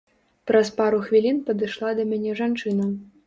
[0.51, 2.91] Праз пару хвілін падышла да мяне жанчына.